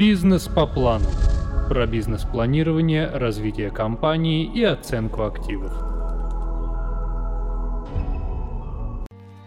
Бизнес 0.00 0.48
по 0.48 0.66
плану. 0.66 1.04
Про 1.68 1.86
бизнес-планирование, 1.86 3.06
развитие 3.06 3.70
компании 3.70 4.50
и 4.50 4.62
оценку 4.64 5.24
активов. 5.24 5.74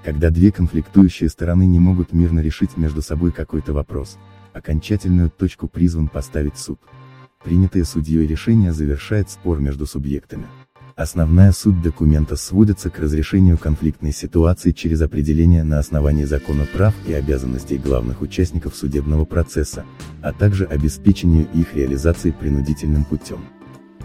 Когда 0.05 0.29
две 0.29 0.51
конфликтующие 0.51 1.29
стороны 1.29 1.65
не 1.65 1.79
могут 1.79 2.13
мирно 2.13 2.39
решить 2.39 2.77
между 2.77 3.01
собой 3.01 3.31
какой-то 3.31 3.73
вопрос, 3.73 4.19
окончательную 4.53 5.31
точку 5.31 5.67
призван 5.67 6.07
поставить 6.07 6.59
суд. 6.59 6.79
Принятое 7.43 7.83
судьей 7.83 8.27
решение 8.27 8.73
завершает 8.73 9.31
спор 9.31 9.59
между 9.59 9.87
субъектами. 9.87 10.45
Основная 10.95 11.51
суть 11.51 11.81
документа 11.81 12.35
сводится 12.35 12.91
к 12.91 12.99
разрешению 12.99 13.57
конфликтной 13.57 14.13
ситуации 14.13 14.71
через 14.71 15.01
определение 15.01 15.63
на 15.63 15.79
основании 15.79 16.23
закона 16.23 16.67
прав 16.71 16.93
и 17.07 17.13
обязанностей 17.13 17.79
главных 17.79 18.21
участников 18.21 18.75
судебного 18.75 19.25
процесса, 19.25 19.85
а 20.21 20.33
также 20.33 20.65
обеспечению 20.65 21.47
их 21.55 21.75
реализации 21.75 22.29
принудительным 22.29 23.05
путем. 23.05 23.39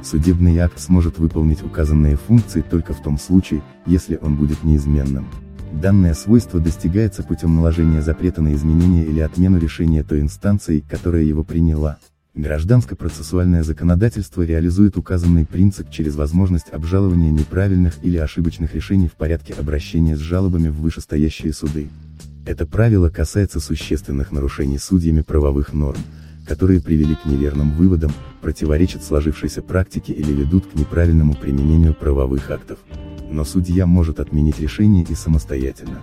Судебный 0.03 0.59
акт 0.59 0.81
сможет 0.81 1.19
выполнить 1.19 1.63
указанные 1.63 2.17
функции 2.17 2.63
только 2.63 2.95
в 2.95 3.03
том 3.03 3.19
случае, 3.19 3.63
если 3.85 4.19
он 4.23 4.37
будет 4.37 4.65
неизменным. 4.65 5.27
Данное 5.73 6.15
свойство 6.15 6.59
достигается 6.59 7.23
путем 7.23 7.55
наложения 7.55 8.01
запрета 8.01 8.41
на 8.41 8.55
изменение 8.55 9.05
или 9.05 9.21
отмену 9.21 9.59
решения 9.59 10.03
той 10.03 10.21
инстанции, 10.21 10.81
которая 10.81 11.23
его 11.23 11.45
приняла. 11.45 11.99
Гражданско-процессуальное 12.39 13.65
законодательство 13.65 14.43
реализует 14.43 14.97
указанный 14.97 15.45
принцип 15.45 15.91
через 15.91 16.15
возможность 16.15 16.73
обжалования 16.73 17.33
неправильных 17.33 17.95
или 18.05 18.17
ошибочных 18.17 18.77
решений 18.77 19.09
в 19.09 19.15
порядке 19.15 19.55
обращения 19.55 20.17
с 20.17 20.21
жалобами 20.21 20.69
в 20.69 20.77
вышестоящие 20.77 21.53
суды. 21.53 21.89
Это 22.47 22.65
правило 22.65 23.11
касается 23.11 23.59
существенных 23.59 24.31
нарушений 24.31 24.79
судьями 24.79 25.23
правовых 25.23 25.73
норм, 25.73 25.99
которые 26.47 26.81
привели 26.81 27.17
к 27.17 27.25
неверным 27.27 27.73
выводам, 27.73 28.13
противоречат 28.41 29.03
сложившейся 29.03 29.61
практике 29.61 30.13
или 30.13 30.31
ведут 30.31 30.69
к 30.69 30.77
неправильному 30.77 31.35
применению 31.35 31.93
правовых 31.93 32.53
актов. 32.53 32.79
Но 33.29 33.45
судья 33.45 33.85
может 33.85 34.21
отменить 34.21 34.61
решение 34.61 35.05
и 35.09 35.15
самостоятельно. 35.17 36.01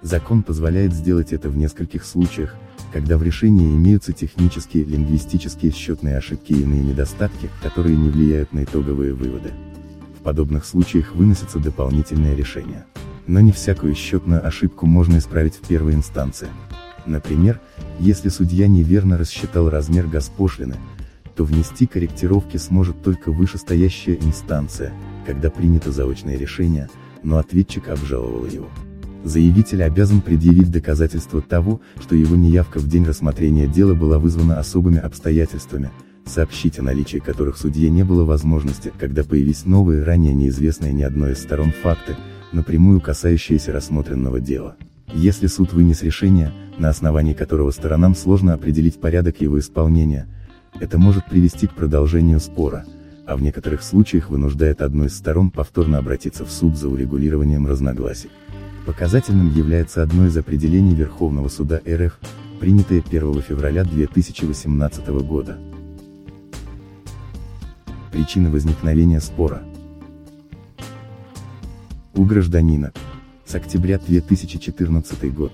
Закон 0.00 0.44
позволяет 0.44 0.94
сделать 0.94 1.32
это 1.32 1.50
в 1.50 1.56
нескольких 1.56 2.04
случаях, 2.04 2.54
когда 2.92 3.16
в 3.16 3.22
решении 3.22 3.74
имеются 3.74 4.12
технические, 4.12 4.84
лингвистические, 4.84 5.72
счетные 5.72 6.18
ошибки 6.18 6.52
и 6.52 6.62
иные 6.62 6.82
недостатки, 6.82 7.48
которые 7.62 7.96
не 7.96 8.10
влияют 8.10 8.52
на 8.52 8.64
итоговые 8.64 9.14
выводы. 9.14 9.52
В 10.18 10.22
подобных 10.22 10.64
случаях 10.64 11.14
выносятся 11.14 11.58
дополнительные 11.58 12.36
решения. 12.36 12.86
Но 13.26 13.40
не 13.40 13.52
всякую 13.52 13.94
счетную 13.94 14.46
ошибку 14.46 14.86
можно 14.86 15.18
исправить 15.18 15.54
в 15.54 15.66
первой 15.66 15.94
инстанции. 15.94 16.48
Например, 17.06 17.60
если 17.98 18.28
судья 18.28 18.68
неверно 18.68 19.16
рассчитал 19.16 19.70
размер 19.70 20.06
госпошлины, 20.06 20.76
то 21.34 21.44
внести 21.44 21.86
корректировки 21.86 22.58
сможет 22.58 23.02
только 23.02 23.32
вышестоящая 23.32 24.16
инстанция, 24.16 24.92
когда 25.26 25.50
принято 25.50 25.90
заочное 25.90 26.36
решение, 26.36 26.88
но 27.22 27.38
ответчик 27.38 27.88
обжаловал 27.88 28.46
его. 28.46 28.68
Заявитель 29.24 29.84
обязан 29.84 30.20
предъявить 30.20 30.70
доказательства 30.70 31.40
того, 31.40 31.80
что 32.00 32.16
его 32.16 32.34
неявка 32.34 32.78
в 32.78 32.88
день 32.88 33.04
рассмотрения 33.04 33.68
дела 33.68 33.94
была 33.94 34.18
вызвана 34.18 34.58
особыми 34.58 34.98
обстоятельствами, 34.98 35.90
сообщить 36.26 36.78
о 36.78 36.82
наличии 36.82 37.18
которых 37.18 37.56
судье 37.56 37.88
не 37.88 38.02
было 38.02 38.24
возможности, 38.24 38.92
когда 38.98 39.22
появились 39.22 39.64
новые, 39.64 40.02
ранее 40.02 40.34
неизвестные 40.34 40.92
ни 40.92 41.02
одной 41.02 41.32
из 41.32 41.38
сторон 41.38 41.72
факты, 41.72 42.16
напрямую 42.52 43.00
касающиеся 43.00 43.72
рассмотренного 43.72 44.40
дела. 44.40 44.76
Если 45.14 45.46
суд 45.46 45.72
вынес 45.72 46.02
решение, 46.02 46.52
на 46.78 46.88
основании 46.88 47.34
которого 47.34 47.70
сторонам 47.70 48.16
сложно 48.16 48.54
определить 48.54 49.00
порядок 49.00 49.40
его 49.40 49.58
исполнения, 49.58 50.26
это 50.80 50.98
может 50.98 51.26
привести 51.26 51.68
к 51.68 51.74
продолжению 51.74 52.40
спора, 52.40 52.86
а 53.26 53.36
в 53.36 53.42
некоторых 53.42 53.82
случаях 53.82 54.30
вынуждает 54.30 54.80
одну 54.80 55.04
из 55.04 55.16
сторон 55.16 55.50
повторно 55.50 55.98
обратиться 55.98 56.44
в 56.44 56.50
суд 56.50 56.76
за 56.76 56.88
урегулированием 56.88 57.66
разногласий. 57.66 58.30
Показательным 58.86 59.54
является 59.54 60.02
одно 60.02 60.26
из 60.26 60.36
определений 60.36 60.92
Верховного 60.92 61.48
суда 61.48 61.80
РФ, 61.88 62.18
принятое 62.58 63.00
1 63.00 63.42
февраля 63.42 63.84
2018 63.84 65.06
года. 65.22 65.56
Причина 68.10 68.50
возникновения 68.50 69.20
спора. 69.20 69.62
У 72.14 72.24
гражданина. 72.24 72.92
С 73.46 73.54
октября 73.54 74.00
2014 74.00 75.32
год. 75.32 75.52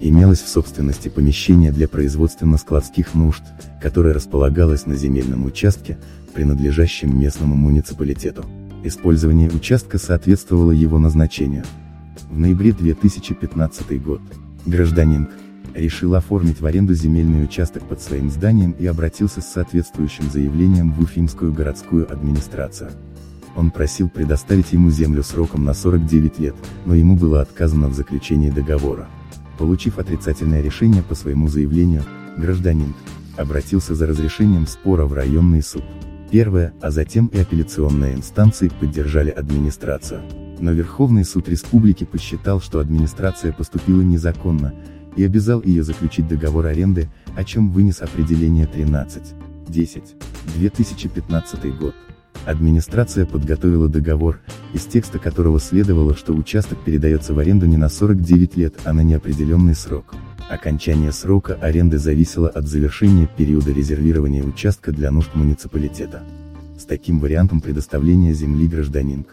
Имелось 0.00 0.40
в 0.40 0.48
собственности 0.48 1.08
помещение 1.08 1.70
для 1.70 1.86
производственно-складских 1.86 3.14
нужд, 3.14 3.44
которое 3.80 4.12
располагалось 4.12 4.86
на 4.86 4.96
земельном 4.96 5.44
участке, 5.44 5.98
принадлежащем 6.34 7.16
местному 7.16 7.54
муниципалитету. 7.54 8.44
Использование 8.82 9.50
участка 9.50 9.98
соответствовало 9.98 10.72
его 10.72 10.98
назначению. 10.98 11.64
В 12.30 12.38
ноябре 12.38 12.70
2015 12.70 14.00
год. 14.00 14.20
Гражданин 14.64 15.28
решил 15.74 16.14
оформить 16.14 16.60
в 16.60 16.66
аренду 16.66 16.94
земельный 16.94 17.42
участок 17.42 17.82
под 17.88 18.00
своим 18.00 18.30
зданием 18.30 18.70
и 18.78 18.86
обратился 18.86 19.40
с 19.40 19.52
соответствующим 19.52 20.30
заявлением 20.30 20.92
в 20.92 21.00
Уфимскую 21.00 21.52
городскую 21.52 22.10
администрацию. 22.10 22.92
Он 23.56 23.72
просил 23.72 24.08
предоставить 24.08 24.72
ему 24.72 24.90
землю 24.90 25.24
сроком 25.24 25.64
на 25.64 25.74
49 25.74 26.38
лет, 26.38 26.54
но 26.86 26.94
ему 26.94 27.16
было 27.16 27.40
отказано 27.40 27.88
в 27.88 27.94
заключении 27.94 28.50
договора. 28.50 29.08
Получив 29.58 29.98
отрицательное 29.98 30.62
решение 30.62 31.02
по 31.02 31.16
своему 31.16 31.48
заявлению, 31.48 32.04
гражданин 32.38 32.94
обратился 33.36 33.96
за 33.96 34.06
разрешением 34.06 34.68
спора 34.68 35.04
в 35.04 35.14
районный 35.14 35.64
суд. 35.64 35.82
Первая, 36.30 36.72
а 36.80 36.92
затем 36.92 37.26
и 37.26 37.38
апелляционные 37.38 38.14
инстанции 38.14 38.68
поддержали 38.68 39.30
администрацию 39.30 40.22
но 40.60 40.72
Верховный 40.72 41.24
суд 41.24 41.48
республики 41.48 42.04
посчитал, 42.04 42.60
что 42.60 42.78
администрация 42.78 43.52
поступила 43.52 44.02
незаконно, 44.02 44.74
и 45.16 45.24
обязал 45.24 45.62
ее 45.62 45.82
заключить 45.82 46.28
договор 46.28 46.66
аренды, 46.66 47.08
о 47.34 47.44
чем 47.44 47.70
вынес 47.70 48.00
определение 48.00 48.66
13. 48.66 49.34
10. 49.68 50.02
2015 50.56 51.78
год. 51.78 51.94
Администрация 52.46 53.26
подготовила 53.26 53.88
договор, 53.88 54.40
из 54.72 54.84
текста 54.84 55.18
которого 55.18 55.60
следовало, 55.60 56.14
что 56.14 56.32
участок 56.32 56.78
передается 56.84 57.34
в 57.34 57.38
аренду 57.38 57.66
не 57.66 57.76
на 57.76 57.88
49 57.88 58.56
лет, 58.56 58.74
а 58.84 58.92
на 58.92 59.00
неопределенный 59.00 59.74
срок. 59.74 60.14
Окончание 60.48 61.12
срока 61.12 61.54
аренды 61.54 61.98
зависело 61.98 62.48
от 62.48 62.66
завершения 62.66 63.28
периода 63.36 63.72
резервирования 63.72 64.42
участка 64.42 64.90
для 64.90 65.10
нужд 65.10 65.34
муниципалитета. 65.34 66.22
С 66.78 66.84
таким 66.84 67.20
вариантом 67.20 67.60
предоставления 67.60 68.32
земли 68.32 68.66
гражданин 68.66 69.24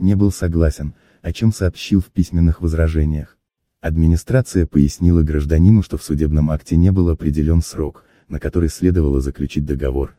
не 0.00 0.14
был 0.14 0.30
согласен, 0.30 0.94
о 1.22 1.32
чем 1.32 1.52
сообщил 1.52 2.00
в 2.00 2.06
письменных 2.06 2.60
возражениях. 2.60 3.36
Администрация 3.80 4.66
пояснила 4.66 5.22
гражданину, 5.22 5.82
что 5.82 5.98
в 5.98 6.02
судебном 6.02 6.50
акте 6.50 6.76
не 6.76 6.90
был 6.90 7.10
определен 7.10 7.60
срок, 7.60 8.04
на 8.28 8.40
который 8.40 8.68
следовало 8.68 9.20
заключить 9.20 9.66
договор, 9.66 10.14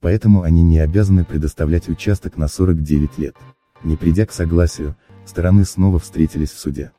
поэтому 0.00 0.42
они 0.42 0.62
не 0.62 0.78
обязаны 0.78 1.24
предоставлять 1.24 1.88
участок 1.88 2.36
на 2.36 2.48
49 2.48 3.18
лет. 3.18 3.36
Не 3.82 3.96
придя 3.96 4.26
к 4.26 4.32
согласию, 4.32 4.96
стороны 5.26 5.64
снова 5.64 5.98
встретились 5.98 6.50
в 6.50 6.58
суде. 6.58 6.92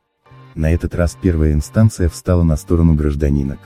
На 0.54 0.72
этот 0.72 0.94
раз 0.94 1.16
первая 1.20 1.52
инстанция 1.52 2.08
встала 2.08 2.42
на 2.42 2.56
сторону 2.56 2.94
гражданинок. 2.94 3.58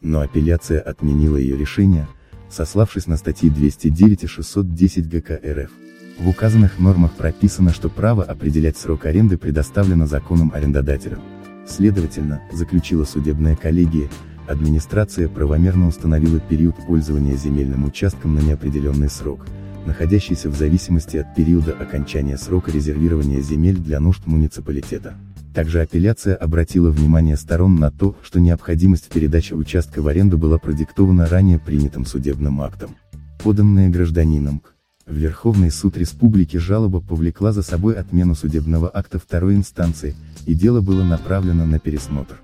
Но 0.00 0.20
апелляция 0.20 0.80
отменила 0.80 1.36
ее 1.36 1.56
решение, 1.56 2.06
сославшись 2.48 3.06
на 3.06 3.16
статьи 3.16 3.50
209 3.50 4.24
и 4.24 4.26
610 4.26 5.08
ГК 5.08 5.40
РФ. 5.44 5.83
В 6.18 6.28
указанных 6.28 6.78
нормах 6.78 7.12
прописано, 7.12 7.72
что 7.72 7.88
право 7.88 8.22
определять 8.22 8.76
срок 8.76 9.06
аренды 9.06 9.36
предоставлено 9.36 10.06
законом 10.06 10.52
арендодателю. 10.54 11.18
Следовательно, 11.66 12.40
заключила 12.52 13.04
судебная 13.04 13.56
коллегия, 13.56 14.08
администрация 14.46 15.28
правомерно 15.28 15.88
установила 15.88 16.38
период 16.38 16.76
пользования 16.86 17.36
земельным 17.36 17.84
участком 17.84 18.34
на 18.34 18.40
неопределенный 18.40 19.10
срок, 19.10 19.44
находящийся 19.86 20.50
в 20.50 20.56
зависимости 20.56 21.16
от 21.16 21.34
периода 21.34 21.72
окончания 21.72 22.38
срока 22.38 22.70
резервирования 22.70 23.40
земель 23.40 23.76
для 23.76 23.98
нужд 23.98 24.26
муниципалитета. 24.26 25.14
Также 25.54 25.80
апелляция 25.80 26.36
обратила 26.36 26.90
внимание 26.90 27.36
сторон 27.36 27.76
на 27.76 27.90
то, 27.90 28.16
что 28.22 28.40
необходимость 28.40 29.08
передачи 29.08 29.52
участка 29.52 30.02
в 30.02 30.08
аренду 30.08 30.36
была 30.38 30.58
продиктована 30.58 31.26
ранее 31.26 31.58
принятым 31.58 32.06
судебным 32.06 32.60
актом. 32.60 32.96
Поданная 33.42 33.88
гражданином, 33.88 34.62
в 35.06 35.14
Верховный 35.14 35.70
суд 35.70 35.96
республики 35.98 36.56
жалоба 36.56 37.00
повлекла 37.00 37.52
за 37.52 37.62
собой 37.62 37.94
отмену 37.96 38.34
судебного 38.34 38.90
акта 38.92 39.18
второй 39.18 39.54
инстанции, 39.54 40.14
и 40.46 40.54
дело 40.54 40.80
было 40.80 41.04
направлено 41.04 41.66
на 41.66 41.78
пересмотр. 41.78 42.40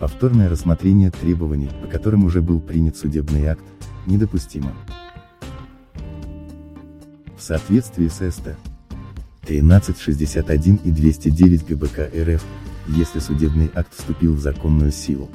Повторное 0.00 0.48
рассмотрение 0.48 1.10
требований, 1.10 1.70
по 1.82 1.88
которым 1.88 2.24
уже 2.24 2.42
был 2.42 2.58
принят 2.58 2.96
судебный 2.96 3.46
акт, 3.46 3.62
недопустимо. 4.06 4.72
В 7.36 7.42
соответствии 7.42 8.08
с 8.08 8.30
СТ 8.30 8.56
1361 9.44 10.76
и 10.84 10.90
209 10.90 11.66
ГБК 11.66 12.10
РФ, 12.16 12.42
если 12.88 13.18
судебный 13.18 13.70
акт 13.74 13.92
вступил 13.94 14.34
в 14.34 14.40
законную 14.40 14.90
силу, 14.90 15.28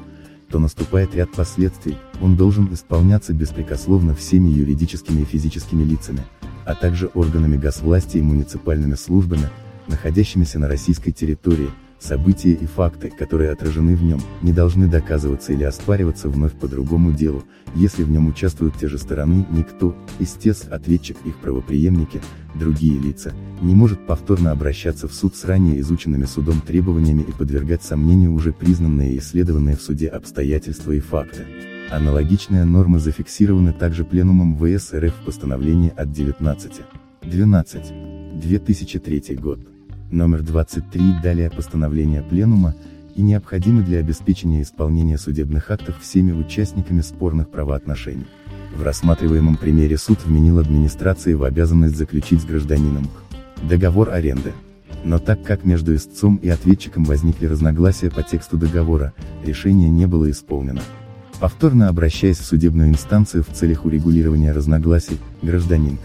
то 0.50 0.58
наступает 0.58 1.14
ряд 1.14 1.30
последствий, 1.32 1.96
он 2.20 2.36
должен 2.36 2.72
исполняться 2.72 3.32
беспрекословно 3.32 4.14
всеми 4.14 4.48
юридическими 4.48 5.22
и 5.22 5.24
физическими 5.24 5.84
лицами, 5.84 6.20
а 6.64 6.74
также 6.74 7.06
органами 7.14 7.56
госвласти 7.56 8.18
и 8.18 8.22
муниципальными 8.22 8.94
службами, 8.94 9.50
находящимися 9.86 10.58
на 10.58 10.68
российской 10.68 11.12
территории, 11.12 11.70
События 12.00 12.52
и 12.52 12.64
факты, 12.64 13.10
которые 13.10 13.50
отражены 13.50 13.96
в 13.96 14.02
нем, 14.04 14.20
не 14.40 14.52
должны 14.52 14.86
доказываться 14.86 15.52
или 15.52 15.64
оспариваться 15.64 16.28
вновь 16.28 16.52
по 16.52 16.68
другому 16.68 17.10
делу, 17.10 17.42
если 17.74 18.04
в 18.04 18.10
нем 18.10 18.28
участвуют 18.28 18.76
те 18.76 18.86
же 18.86 18.98
стороны, 18.98 19.44
никто, 19.50 19.96
истец, 20.20 20.64
ответчик, 20.70 21.16
их 21.24 21.36
правоприемники, 21.38 22.20
другие 22.54 22.98
лица, 23.00 23.32
не 23.60 23.74
может 23.74 24.06
повторно 24.06 24.52
обращаться 24.52 25.08
в 25.08 25.12
суд 25.12 25.34
с 25.34 25.44
ранее 25.44 25.80
изученными 25.80 26.24
судом 26.24 26.60
требованиями 26.60 27.22
и 27.22 27.32
подвергать 27.32 27.82
сомнению 27.82 28.32
уже 28.32 28.52
признанные 28.52 29.14
и 29.14 29.18
исследованные 29.18 29.76
в 29.76 29.82
суде 29.82 30.06
обстоятельства 30.06 30.92
и 30.92 31.00
факты. 31.00 31.46
Аналогичные 31.90 32.64
нормы 32.64 33.00
зафиксированы 33.00 33.72
также 33.72 34.04
Пленумом 34.04 34.56
ВС 34.56 34.92
РФ 34.92 35.14
в 35.14 35.24
постановлении 35.24 35.92
от 35.96 36.12
19. 36.12 36.72
12. 37.22 38.40
2003 38.40 39.34
год 39.36 39.77
номер 40.10 40.42
23 40.42 41.20
далее 41.22 41.50
постановления 41.50 42.22
Пленума, 42.22 42.74
и 43.18 43.22
необходимы 43.22 43.82
для 43.82 43.98
обеспечения 43.98 44.62
исполнения 44.62 45.18
судебных 45.18 45.72
актов 45.72 45.98
всеми 46.00 46.30
участниками 46.30 47.00
спорных 47.00 47.50
правоотношений. 47.50 48.28
В 48.76 48.84
рассматриваемом 48.84 49.56
примере 49.56 49.98
суд 49.98 50.24
вменил 50.24 50.60
администрации 50.60 51.34
в 51.34 51.42
обязанность 51.42 51.96
заключить 51.96 52.42
с 52.42 52.44
гражданином 52.44 53.08
договор 53.68 54.10
аренды. 54.10 54.52
Но 55.02 55.18
так 55.18 55.42
как 55.42 55.64
между 55.64 55.96
истцом 55.96 56.36
и 56.36 56.48
ответчиком 56.48 57.02
возникли 57.02 57.46
разногласия 57.46 58.08
по 58.08 58.22
тексту 58.22 58.56
договора, 58.56 59.12
решение 59.44 59.88
не 59.88 60.06
было 60.06 60.30
исполнено. 60.30 60.82
Повторно 61.40 61.88
обращаясь 61.88 62.38
в 62.38 62.44
судебную 62.44 62.90
инстанцию 62.90 63.42
в 63.42 63.52
целях 63.52 63.84
урегулирования 63.84 64.52
разногласий, 64.52 65.18
гражданин 65.42 65.98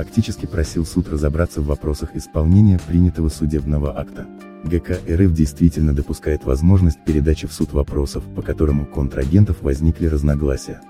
фактически 0.00 0.46
просил 0.46 0.86
суд 0.86 1.10
разобраться 1.10 1.60
в 1.60 1.66
вопросах 1.66 2.16
исполнения 2.16 2.80
принятого 2.88 3.28
судебного 3.28 4.00
акта. 4.00 4.26
ГК 4.64 4.94
РФ 4.94 5.30
действительно 5.34 5.92
допускает 5.92 6.46
возможность 6.46 7.04
передачи 7.04 7.46
в 7.46 7.52
суд 7.52 7.74
вопросов, 7.74 8.24
по 8.34 8.40
которым 8.40 8.80
у 8.80 8.86
контрагентов 8.86 9.60
возникли 9.60 10.06
разногласия. 10.06 10.80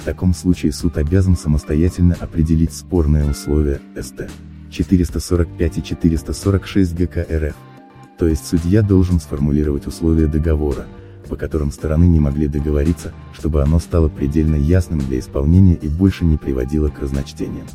В 0.00 0.04
таком 0.06 0.32
случае 0.32 0.72
суд 0.72 0.96
обязан 0.96 1.36
самостоятельно 1.36 2.16
определить 2.18 2.72
спорные 2.72 3.28
условия, 3.28 3.82
СТ. 4.00 4.30
445 4.70 5.78
и 5.78 5.82
446 5.82 6.94
ГК 6.94 7.26
РФ. 7.30 7.56
То 8.16 8.26
есть 8.26 8.46
судья 8.46 8.80
должен 8.80 9.20
сформулировать 9.20 9.86
условия 9.86 10.26
договора, 10.26 10.86
по 11.28 11.36
которым 11.36 11.70
стороны 11.70 12.04
не 12.04 12.18
могли 12.18 12.48
договориться, 12.48 13.12
чтобы 13.34 13.60
оно 13.62 13.78
стало 13.78 14.08
предельно 14.08 14.56
ясным 14.56 15.00
для 15.00 15.18
исполнения 15.18 15.74
и 15.74 15.88
больше 15.88 16.24
не 16.24 16.38
приводило 16.38 16.88
к 16.88 17.00
разночтениям. 17.00 17.66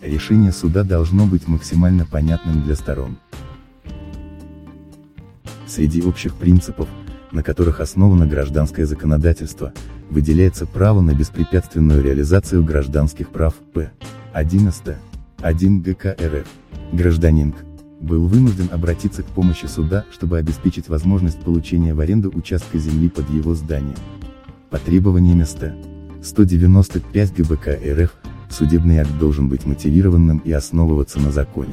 Решение 0.00 0.50
суда 0.50 0.82
должно 0.82 1.26
быть 1.26 1.46
максимально 1.46 2.06
понятным 2.06 2.62
для 2.62 2.74
сторон. 2.74 3.18
Среди 5.66 6.02
общих 6.02 6.34
принципов, 6.36 6.88
на 7.32 7.42
которых 7.42 7.80
основано 7.80 8.26
гражданское 8.26 8.86
законодательство, 8.86 9.74
выделяется 10.08 10.66
право 10.66 11.02
на 11.02 11.14
беспрепятственную 11.14 12.02
реализацию 12.02 12.64
гражданских 12.64 13.28
прав, 13.28 13.54
П. 13.74 13.92
11. 14.32 14.96
1 15.42 15.82
ГК 15.82 16.16
РФ. 16.18 16.46
Гражданин 16.92 17.54
был 18.00 18.26
вынужден 18.26 18.70
обратиться 18.72 19.22
к 19.22 19.26
помощи 19.26 19.66
суда, 19.66 20.06
чтобы 20.10 20.38
обеспечить 20.38 20.88
возможность 20.88 21.40
получения 21.40 21.92
в 21.92 22.00
аренду 22.00 22.32
участка 22.34 22.78
земли 22.78 23.10
под 23.10 23.28
его 23.28 23.54
зданием. 23.54 23.96
По 24.70 24.78
требованиям 24.78 25.44
СТ. 25.44 25.72
195 26.22 27.34
ГБК 27.34 27.78
РФ, 27.84 28.14
Судебный 28.50 28.98
акт 28.98 29.16
должен 29.18 29.48
быть 29.48 29.64
мотивированным 29.64 30.38
и 30.38 30.50
основываться 30.52 31.20
на 31.20 31.30
законе. 31.30 31.72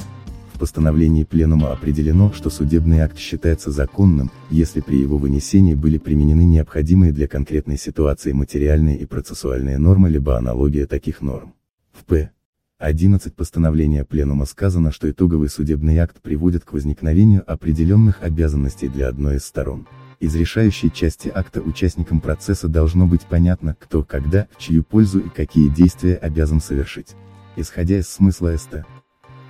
В 0.54 0.60
постановлении 0.60 1.24
Пленума 1.24 1.72
определено, 1.72 2.32
что 2.34 2.50
судебный 2.50 3.00
акт 3.00 3.18
считается 3.18 3.72
законным, 3.72 4.32
если 4.50 4.82
при 4.82 4.98
его 5.00 5.18
вынесении 5.18 5.74
были 5.74 5.98
применены 5.98 6.46
необходимые 6.46 7.12
для 7.12 7.28
конкретной 7.28 7.78
ситуации 7.78 8.32
материальные 8.32 8.98
и 8.98 9.06
процессуальные 9.06 9.80
нормы 9.80 10.10
либо 10.10 10.38
аналогия 10.38 10.86
таких 10.86 11.22
норм. 11.22 11.54
В 11.92 12.06
П. 12.06 12.32
11 12.80 13.34
постановления 13.34 14.06
Пленума 14.06 14.46
сказано, 14.46 14.92
что 14.92 15.10
итоговый 15.10 15.50
судебный 15.50 15.98
акт 15.98 16.22
приводит 16.22 16.64
к 16.64 16.74
возникновению 16.74 17.44
определенных 17.52 18.22
обязанностей 18.22 18.88
для 18.88 19.08
одной 19.08 19.38
из 19.38 19.46
сторон. 19.46 19.88
Из 20.20 20.36
решающей 20.36 20.90
части 20.90 21.32
акта 21.34 21.62
участникам 21.62 22.22
процесса 22.22 22.68
должно 22.68 23.06
быть 23.06 23.22
понятно, 23.22 23.76
кто, 23.80 24.02
когда, 24.02 24.48
в 24.52 24.58
чью 24.58 24.84
пользу 24.84 25.20
и 25.20 25.30
какие 25.30 25.70
действия 25.70 26.16
обязан 26.16 26.60
совершить. 26.60 27.16
Исходя 27.56 28.00
из 28.00 28.08
смысла 28.08 28.58
СТ. 28.58 28.84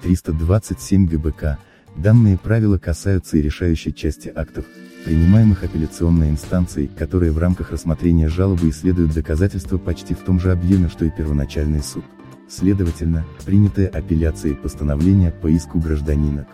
327 0.01 1.07
ГБК, 1.07 1.57
данные 1.95 2.37
правила 2.37 2.77
касаются 2.77 3.37
и 3.37 3.41
решающей 3.41 3.93
части 3.93 4.31
актов, 4.35 4.65
принимаемых 5.05 5.63
апелляционной 5.63 6.29
инстанцией, 6.29 6.89
которые 6.89 7.31
в 7.31 7.37
рамках 7.37 7.71
рассмотрения 7.71 8.27
жалобы 8.27 8.69
исследуют 8.69 9.13
доказательства 9.13 9.77
почти 9.77 10.15
в 10.15 10.19
том 10.19 10.37
же 10.37 10.51
объеме, 10.51 10.89
что 10.89 11.05
и 11.05 11.09
первоначальный 11.09 11.81
суд. 11.81 12.03
Следовательно, 12.49 13.25
принятая 13.45 13.87
апелляцией 13.87 14.55
постановление 14.55 15.31
по 15.31 15.47
иску 15.47 15.79
гражданина 15.79 16.45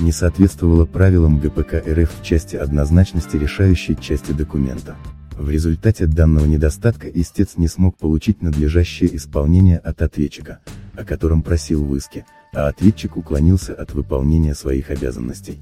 не 0.00 0.12
соответствовало 0.12 0.84
правилам 0.84 1.38
ГПК 1.38 1.74
РФ 1.86 2.20
в 2.20 2.24
части 2.24 2.56
однозначности 2.56 3.36
решающей 3.36 3.96
части 3.96 4.32
документа. 4.32 4.96
В 5.38 5.50
результате 5.50 6.06
данного 6.06 6.46
недостатка 6.46 7.08
истец 7.08 7.56
не 7.56 7.68
смог 7.68 7.96
получить 7.96 8.42
надлежащее 8.42 9.14
исполнение 9.14 9.78
от 9.78 10.02
ответчика, 10.02 10.58
о 10.96 11.04
котором 11.04 11.42
просил 11.42 11.84
в 11.84 11.94
иске, 11.94 12.26
а 12.52 12.68
ответчик 12.68 13.16
уклонился 13.16 13.72
от 13.72 13.92
выполнения 13.92 14.54
своих 14.54 14.90
обязанностей. 14.90 15.60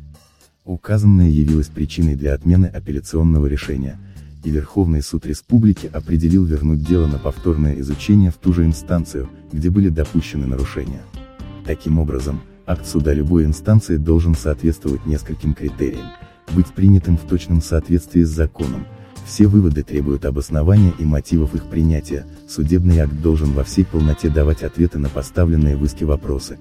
Указанное 0.65 1.29
явилось 1.29 1.69
причиной 1.69 2.15
для 2.15 2.35
отмены 2.35 2.67
апелляционного 2.67 3.47
решения, 3.47 3.99
и 4.45 4.51
Верховный 4.51 5.03
суд 5.03 5.27
Республики 5.27 5.91
определил 5.93 6.45
вернуть 6.45 6.83
дело 6.83 7.07
на 7.07 7.19
повторное 7.19 7.79
изучение 7.81 8.31
в 8.31 8.37
ту 8.37 8.53
же 8.53 8.65
инстанцию, 8.65 9.29
где 9.53 9.71
были 9.71 9.89
допущены 9.89 10.47
нарушения. 10.47 11.03
Таким 11.65 11.99
образом, 11.99 12.41
Акт 12.67 12.87
суда 12.87 13.13
любой 13.15 13.45
инстанции 13.45 13.97
должен 13.97 14.35
соответствовать 14.35 15.07
нескольким 15.07 15.55
критериям, 15.55 16.07
быть 16.55 16.67
принятым 16.69 17.17
в 17.17 17.23
точном 17.23 17.63
соответствии 17.63 18.23
с 18.23 18.29
законом, 18.29 18.87
все 19.27 19.49
выводы 19.49 19.83
требуют 19.83 20.25
обоснования 20.25 20.95
и 21.01 21.05
мотивов 21.05 21.57
их 21.57 21.65
принятия, 21.69 22.25
судебный 22.49 23.01
акт 23.01 23.21
должен 23.21 23.53
во 23.53 23.65
всей 23.65 23.85
полноте 23.85 24.31
давать 24.31 24.63
ответы 24.63 25.01
на 25.01 25.09
поставленные 25.09 25.77
в 25.77 25.85
иске 25.85 26.07
вопросы. 26.07 26.59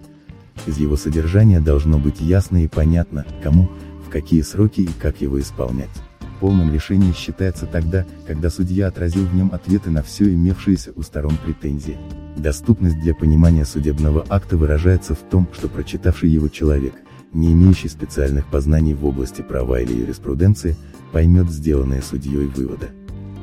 Из 0.65 0.79
его 0.79 0.97
содержания 0.97 1.59
должно 1.59 1.99
быть 1.99 2.21
ясно 2.21 2.63
и 2.63 2.67
понятно, 2.67 3.23
кому, 3.43 3.69
в 4.03 4.09
какие 4.09 4.41
сроки 4.41 4.81
и 4.81 4.89
как 4.99 5.21
его 5.21 5.39
исполнять. 5.39 5.91
Полным 6.39 6.73
решение 6.73 7.13
считается 7.13 7.67
тогда, 7.67 8.03
когда 8.25 8.49
судья 8.49 8.87
отразил 8.87 9.25
в 9.25 9.35
нем 9.35 9.51
ответы 9.53 9.91
на 9.91 10.01
все 10.01 10.33
имевшиеся 10.33 10.91
у 10.95 11.03
сторон 11.03 11.37
претензии. 11.45 11.97
Доступность 12.35 12.99
для 12.99 13.15
понимания 13.15 13.65
судебного 13.65 14.25
акта 14.29 14.57
выражается 14.57 15.15
в 15.15 15.19
том, 15.19 15.47
что 15.53 15.69
прочитавший 15.69 16.29
его 16.29 16.49
человек, 16.49 16.93
не 17.33 17.53
имеющий 17.53 17.87
специальных 17.87 18.47
познаний 18.47 18.93
в 18.93 19.05
области 19.05 19.41
права 19.41 19.79
или 19.79 19.93
юриспруденции, 19.93 20.75
поймет 21.11 21.49
сделанные 21.49 22.01
судьей 22.01 22.47
выводы. 22.47 22.87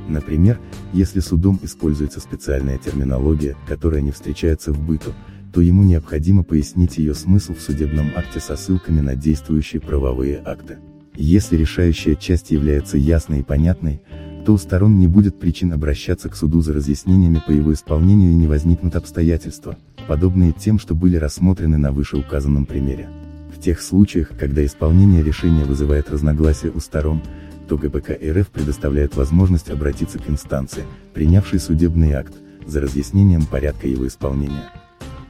Например, 0.08 0.58
если 0.92 1.20
судом 1.20 1.58
используется 1.62 2.20
специальная 2.20 2.76
терминология, 2.76 3.56
которая 3.66 4.02
не 4.02 4.11
встречается 4.11 4.72
в 4.72 4.80
быту, 4.80 5.12
то 5.52 5.61
ему 5.61 5.82
необходимо 5.84 6.44
пояснить 6.44 6.99
ее 6.99 7.14
смысл 7.14 7.54
в 7.54 7.61
судебном 7.61 8.11
акте 8.16 8.40
со 8.40 8.56
ссылками 8.56 9.00
на 9.00 9.14
действующие 9.14 9.80
правовые 9.80 10.42
акты. 10.44 10.78
Если 11.14 11.56
решающая 11.56 12.14
часть 12.14 12.50
является 12.50 12.96
ясной 12.96 13.40
и 13.40 13.42
понятной, 13.42 14.02
то 14.44 14.54
у 14.54 14.58
сторон 14.58 14.99
не 14.99 15.06
будет 15.06 15.38
причин 15.38 15.72
обращаться 15.72 16.28
к 16.28 16.37
суду 16.37 16.61
за 16.62 16.72
разъяснениями 16.72 17.40
по 17.46 17.52
его 17.52 17.72
исполнению 17.72 18.32
и 18.32 18.34
не 18.34 18.46
возникнут 18.46 18.96
обстоятельства, 18.96 19.76
подобные 20.08 20.52
тем, 20.52 20.78
что 20.78 20.94
были 20.94 21.16
рассмотрены 21.16 21.78
на 21.78 21.92
вышеуказанном 21.92 22.66
примере. 22.66 23.08
В 23.54 23.61
тех 23.61 23.80
случаях, 23.80 24.32
когда 24.37 24.64
исполнение 24.64 25.22
решения 25.22 25.64
вызывает 25.64 26.11
разногласия 26.11 26.70
у 26.70 26.80
сторон, 26.80 27.22
то 27.68 27.78
ГБК 27.78 28.14
РФ 28.14 28.49
предоставляет 28.49 29.14
возможность 29.16 29.70
обратиться 29.70 30.18
к 30.18 30.28
инстанции, 30.28 30.84
принявшей 31.14 31.61
судебный 31.61 32.12
акт, 32.12 32.34
за 32.66 32.80
разъяснением 32.80 33.46
порядка 33.46 33.88
его 33.88 34.06
исполнения. 34.06 34.70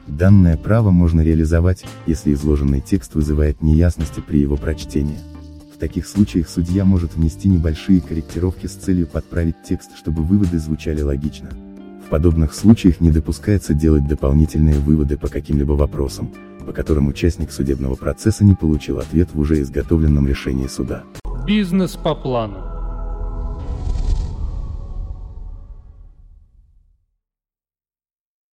Данное 0.07 0.57
право 0.57 0.91
можно 0.91 1.21
реализовать, 1.21 1.85
если 2.05 2.33
изложенный 2.33 2.81
текст 2.81 3.15
вызывает 3.15 3.61
неясности 3.61 4.19
при 4.19 4.39
его 4.39 4.57
прочтении 4.57 5.17
таких 5.83 6.07
случаях 6.07 6.47
судья 6.47 6.85
может 6.85 7.13
внести 7.15 7.49
небольшие 7.49 7.99
корректировки 7.99 8.67
с 8.67 8.71
целью 8.71 9.05
подправить 9.05 9.63
текст, 9.67 9.97
чтобы 9.97 10.23
выводы 10.23 10.57
звучали 10.57 11.01
логично. 11.01 11.49
В 12.05 12.09
подобных 12.09 12.53
случаях 12.53 13.01
не 13.01 13.11
допускается 13.11 13.73
делать 13.73 14.07
дополнительные 14.07 14.79
выводы 14.79 15.17
по 15.17 15.27
каким-либо 15.27 15.73
вопросам, 15.73 16.31
по 16.65 16.71
которым 16.71 17.07
участник 17.07 17.51
судебного 17.51 17.95
процесса 17.95 18.45
не 18.45 18.55
получил 18.55 18.99
ответ 18.99 19.33
в 19.33 19.39
уже 19.41 19.61
изготовленном 19.61 20.25
решении 20.25 20.67
суда. 20.67 21.03
Бизнес 21.45 21.97
по 21.97 22.15
плану. 22.15 22.72